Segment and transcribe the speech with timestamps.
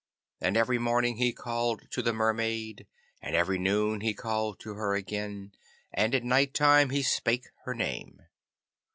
[0.39, 2.87] And every morning he called to the Mermaid,
[3.21, 5.51] and every noon he called to her again,
[5.93, 8.23] and at night time he spake her name.